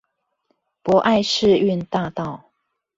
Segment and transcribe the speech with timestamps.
[0.81, 2.49] 博愛世運大道